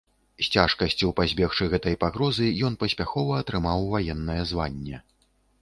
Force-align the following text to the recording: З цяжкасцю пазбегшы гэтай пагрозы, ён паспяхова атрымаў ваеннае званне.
З 0.45 0.47
цяжкасцю 0.53 1.09
пазбегшы 1.19 1.67
гэтай 1.75 1.95
пагрозы, 2.03 2.47
ён 2.71 2.79
паспяхова 2.85 3.39
атрымаў 3.43 3.87
ваеннае 3.93 4.43
званне. 4.55 4.97